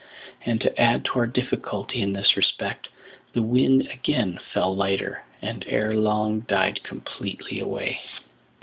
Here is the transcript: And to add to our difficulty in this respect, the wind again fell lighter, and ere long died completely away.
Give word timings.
And 0.47 0.59
to 0.61 0.81
add 0.81 1.05
to 1.05 1.19
our 1.19 1.27
difficulty 1.27 2.01
in 2.01 2.11
this 2.11 2.35
respect, 2.35 2.87
the 3.33 3.43
wind 3.43 3.85
again 3.87 4.39
fell 4.51 4.75
lighter, 4.75 5.25
and 5.43 5.63
ere 5.67 5.93
long 5.93 6.39
died 6.39 6.81
completely 6.81 7.59
away. 7.59 8.01